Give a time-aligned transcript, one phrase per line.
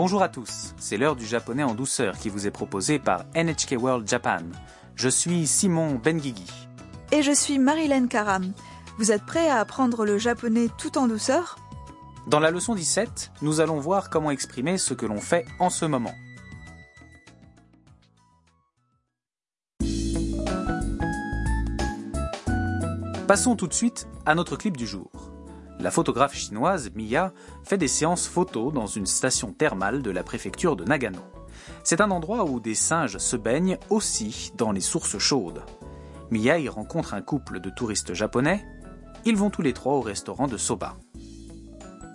[0.00, 3.74] Bonjour à tous, c'est l'heure du japonais en douceur qui vous est proposé par NHK
[3.80, 4.42] World Japan.
[4.94, 6.46] Je suis Simon Benguigui.
[7.10, 8.52] Et je suis Marilyn Karam.
[8.98, 11.58] Vous êtes prêts à apprendre le japonais tout en douceur?
[12.28, 15.84] Dans la leçon 17, nous allons voir comment exprimer ce que l'on fait en ce
[15.84, 16.14] moment.
[23.26, 25.10] Passons tout de suite à notre clip du jour.
[25.79, 30.75] La photographe chinoise Mia fait des séances photos dans une station thermale de la préfecture
[30.75, 31.19] de Nagano.
[31.83, 35.63] C'est un endroit où des singes se baignent aussi dans les sources chaudes.
[36.31, 38.65] Mia y rencontre un couple de touristes japonais.
[39.25, 40.95] Ils vont tous les trois au restaurant de Soba.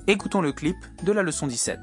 [0.06, 1.78] Écoutons le clip de la leçon 17.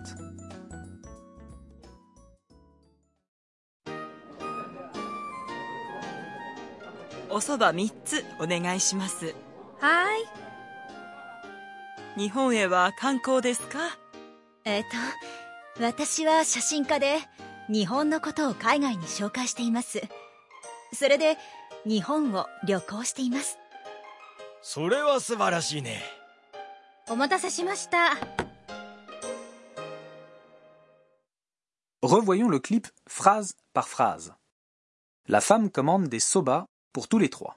[7.36, 9.26] おそば3つお願いします
[9.82, 10.48] はい。
[12.16, 13.78] 日本へは観光ですか？
[14.64, 14.84] えっ、
[15.77, 17.19] と、私は写真家で、
[17.69, 20.02] 日本のことを海外に紹介しています。
[20.92, 21.39] それで、
[21.86, 23.58] 日本を旅行しています。
[24.62, 26.02] それは素晴らしいね
[27.08, 28.11] お待たせしました。
[32.02, 34.33] Revoyons le clip phrase par phrase.
[35.27, 37.55] La femme commande des soba pour tous les trois.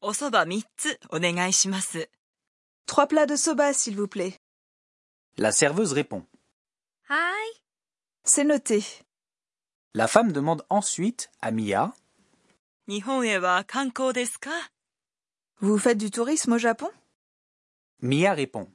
[0.00, 2.08] おそば3つお願いします
[2.85, 4.37] Trois plats de soba, s'il vous plaît.
[5.37, 6.25] La serveuse répond.
[7.07, 7.61] はい。
[8.23, 8.83] C'est noté.
[9.93, 11.93] La femme demande ensuite à Mia
[12.87, 14.49] 日本へは観光ですか
[15.61, 16.89] Vous faites du tourisme au Japon
[18.01, 18.67] Mia répond.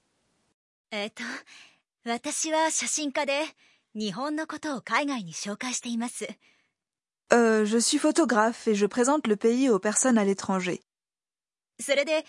[0.91, 1.22] えっ、と、
[2.05, 3.42] 私は写真家で、
[3.94, 6.28] 日本のことを海外に紹介しています。
[7.32, 10.80] Euh, je suis photographe et je présente le pays aux personnes à l'étranger.
[11.80, 12.24] それで、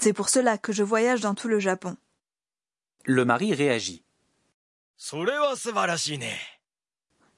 [0.00, 1.96] c'est pour cela que je voyage dans tout le Japon.
[3.04, 4.02] Le mari réagit.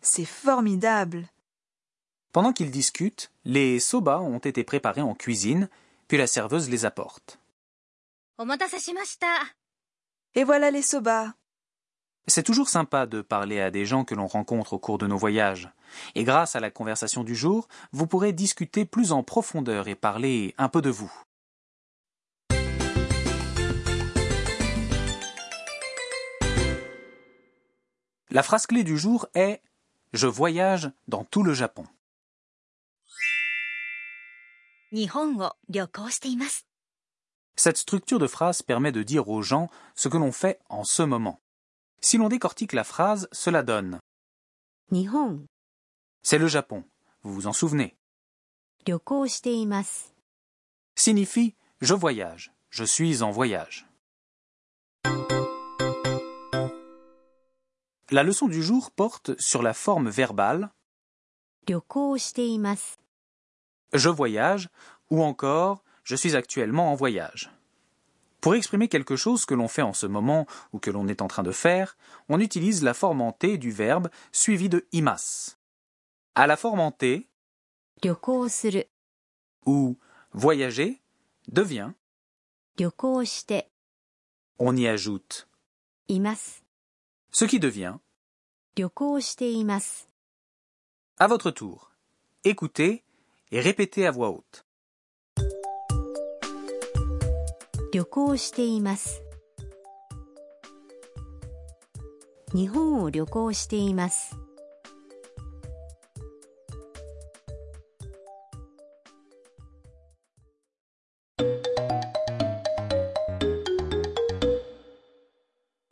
[0.00, 1.28] C'est formidable.
[2.32, 5.68] Pendant qu'ils discutent, les soba ont été préparés en cuisine,
[6.06, 7.40] puis la serveuse les apporte.
[10.34, 11.34] Et voilà les soba.
[12.28, 15.16] C'est toujours sympa de parler à des gens que l'on rencontre au cours de nos
[15.16, 15.70] voyages.
[16.16, 20.52] Et grâce à la conversation du jour, vous pourrez discuter plus en profondeur et parler
[20.58, 21.12] un peu de vous.
[28.30, 29.62] La phrase clé du jour est
[30.12, 31.86] Je voyage dans tout le Japon.
[37.54, 41.02] Cette structure de phrase permet de dire aux gens ce que l'on fait en ce
[41.02, 41.40] moment.
[42.06, 43.98] Si l'on décortique la phrase, cela donne.
[46.22, 46.84] C'est le Japon,
[47.22, 47.96] vous vous en souvenez.
[50.94, 53.88] Signifie je voyage, je suis en voyage.
[58.12, 60.70] La leçon du jour porte sur la forme verbale.
[63.92, 64.68] Je voyage
[65.10, 67.50] ou encore je suis actuellement en voyage.
[68.46, 71.26] Pour exprimer quelque chose que l'on fait en ce moment ou que l'on est en
[71.26, 71.96] train de faire,
[72.28, 75.58] on utilise la forme en T du verbe suivi de imas.
[76.36, 77.28] À la forme en T,
[79.64, 79.98] ou
[80.30, 81.02] voyager
[81.48, 81.90] devient
[84.60, 85.48] on y ajoute
[86.06, 86.62] imas,
[87.32, 87.96] ce qui devient.
[91.18, 91.90] À votre tour,
[92.44, 93.02] écoutez
[93.50, 94.65] et répétez à voix haute.
[97.95, 99.21] 旅行しています。
[102.53, 104.37] 日本を旅行しています。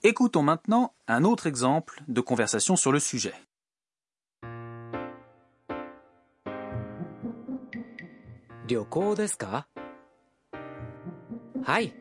[0.02, 3.34] Écoutons maintenant un autre exemple de conversation sur le sujet.
[8.70, 9.68] 旅行ですか
[11.64, 11.94] はい。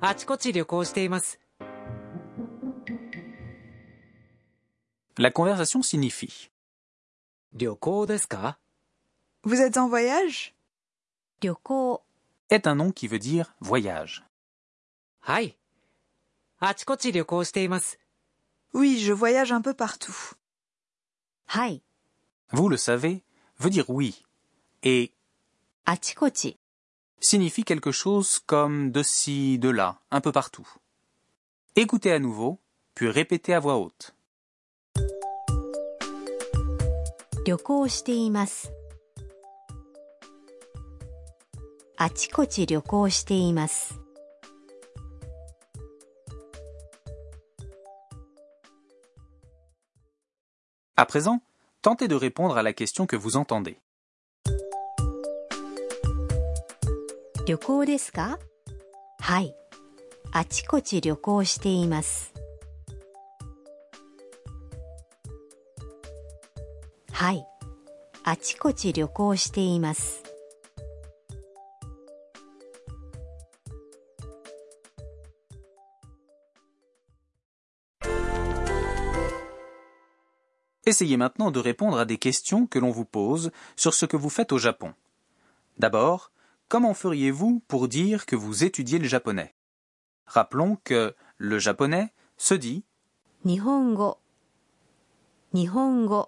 [0.00, 1.38] あちこち旅行しています。
[5.18, 6.50] La conversation signifie
[7.52, 8.58] 旅行ですか
[9.42, 10.52] Vous êtes en voyage
[11.40, 12.02] 旅行、
[12.50, 14.22] est un nom qui veut dire voyage.
[15.20, 15.56] はい。
[16.58, 17.98] あちこち旅行しています。
[18.72, 20.36] Oui, je voyage un peu partout.
[21.46, 21.82] はい。
[22.52, 23.22] Vous le savez,
[23.58, 24.24] veut dire oui
[24.82, 25.12] et
[25.84, 26.58] あちこち、
[27.19, 30.67] signifie quelque chose comme de ci, de là, un peu partout.
[31.75, 32.59] Écoutez à nouveau,
[32.93, 34.15] puis répétez à voix haute.
[50.97, 51.41] À présent,
[51.81, 53.77] tentez de répondre à la question que vous entendez.
[57.46, 58.38] 旅行ですか
[59.18, 59.54] はい。
[60.32, 62.32] あちこち旅行しています。
[67.12, 67.44] はい。
[68.24, 70.22] あちこち旅行しています。
[80.86, 84.30] Essayez maintenant de répondre à des questions que l'on vous pose sur ce que vous
[84.30, 84.92] faites au Japon.
[85.78, 86.32] D'abord,
[86.67, 89.55] Comment feriez-vous pour dire que vous étudiez le japonais?
[90.25, 92.83] Rappelons que le japonais se dit
[93.43, 94.17] Nihongo.
[95.53, 96.27] Nihongo.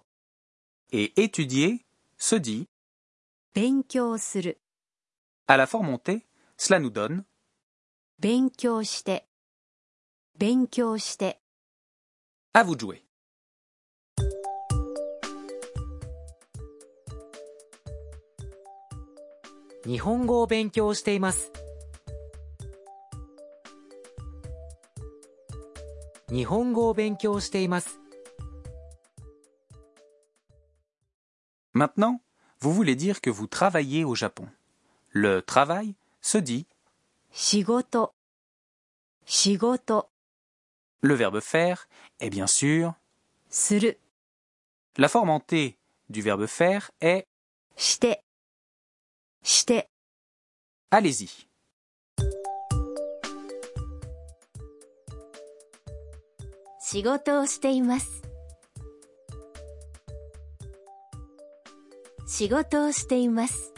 [0.91, 1.85] Et étudier
[2.17, 2.67] se dit
[3.55, 4.55] Benkyosuru.
[5.47, 7.23] À la forme montée, cela nous donne
[8.19, 9.23] Benkyo shite.
[10.35, 11.35] Benkyo shite.
[12.53, 13.06] À vous de jouer.
[19.86, 21.52] 日本語を勉強しています
[26.30, 27.98] 日本語を勉強しています
[31.74, 32.20] Maintenant,
[32.60, 34.46] vous voulez dire que vous travaillez au Japon.
[35.10, 36.66] Le travail se dit
[37.32, 38.12] 仕事
[39.24, 40.10] 仕事
[41.00, 41.88] le verbe faire
[42.20, 42.92] est bien sûr
[43.48, 43.98] する
[44.98, 45.78] la forme en T
[46.10, 47.26] du verbe faire est
[47.76, 48.22] して
[49.46, 49.88] して
[50.90, 51.28] allez-y.
[56.80, 58.22] 仕事をしています
[62.26, 63.72] 仕事をしています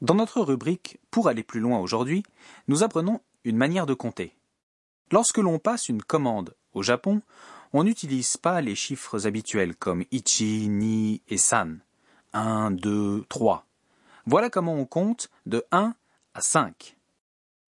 [0.00, 2.22] Dans notre rubrique Pour aller plus loin aujourd'hui,
[2.68, 4.36] nous apprenons une manière de compter.
[5.10, 7.22] Lorsque l'on passe une commande au Japon,
[7.72, 11.80] on n'utilise pas les chiffres habituels comme ichi, ni et san.
[12.32, 13.66] 1, 2, 3.
[14.26, 15.94] Voilà comment on compte de 1
[16.34, 16.96] à 5.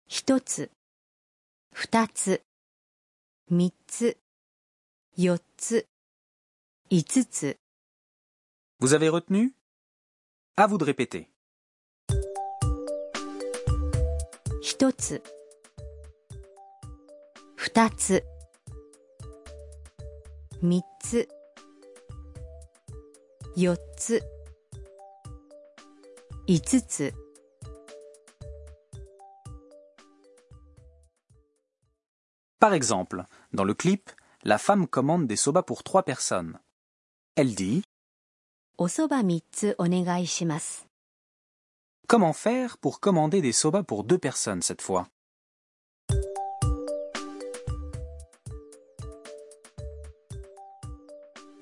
[0.09, 0.71] 一つ
[1.73, 2.43] 二つ
[3.51, 4.17] 三つ
[5.17, 5.87] 四つ
[6.91, 7.57] 五つ
[8.81, 9.55] Vous avez retenu
[10.57, 11.29] À vous de répéter.
[14.61, 15.23] 一つ
[17.57, 18.23] 二つ
[20.63, 21.29] 三つ
[23.57, 24.23] 四つ
[26.47, 27.13] 五つ
[32.59, 34.11] Par exemple, dans le clip,
[34.43, 36.59] la femme commande des soba pour trois personnes.
[37.37, 37.85] Elle dit
[38.77, 40.87] おそば三つお願いします
[42.09, 45.18] Comment faire pour commander des soba pour deux personnes cette fois «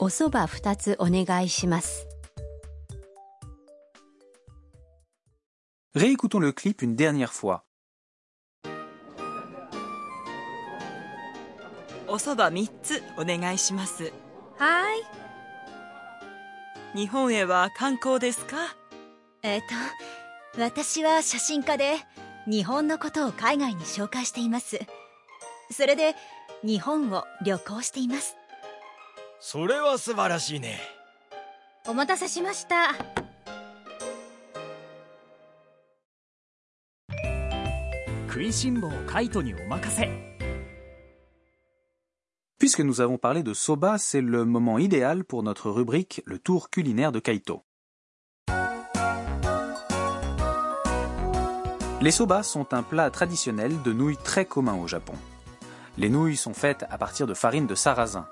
[0.07, 2.07] おそば二つお願いします」
[5.94, 7.63] Réécoutons le clip une dernière fois.
[12.07, 14.13] おそば3つお願いします。
[14.57, 15.04] はい。
[16.97, 18.78] 日本へは観光ですか？
[19.44, 19.61] えっ、
[20.56, 21.97] と私は写真家で
[22.49, 24.80] 日本のことを海外に紹介しています。
[25.69, 26.16] それで
[26.64, 28.37] 日本を旅行しています
[29.41, 30.79] それは素晴らしいね
[31.86, 32.93] お待たせしました
[38.29, 40.32] 食いしん坊カイトにお任せ
[42.58, 46.70] Puisque nous avons parlé de soba, c'est le moment idéal pour notre rubrique Le tour
[46.70, 47.64] culinaire de Kaito.
[52.00, 55.14] Les soba sont un plat traditionnel de nouilles très commun au Japon.
[55.97, 58.27] Les nouilles sont faites à partir de farine de sarrasin.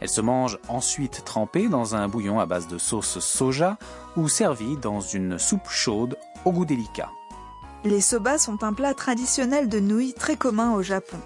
[0.00, 3.76] Elles se mangent ensuite trempées dans un bouillon à base de sauce soja
[4.16, 7.10] ou servies dans une soupe chaude au goût délicat.
[7.84, 11.18] Les soba sont un plat traditionnel de nouilles très commun au Japon.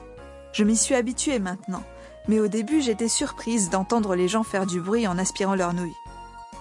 [0.53, 1.83] Je m'y suis habituée maintenant,
[2.27, 5.97] mais au début j'étais surprise d'entendre les gens faire du bruit en aspirant leurs nouilles.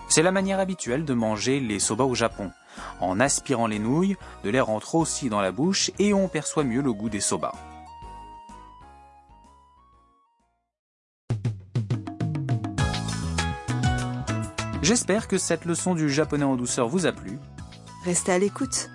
[0.10, 2.52] C'est la manière habituelle de manger les soba au Japon.
[3.00, 6.82] En aspirant les nouilles, de l'air entre aussi dans la bouche et on perçoit mieux
[6.82, 7.54] le goût des soba.
[14.82, 17.38] J'espère que cette leçon du japonais en douceur vous a plu.
[18.04, 18.90] Restez à l'écoute.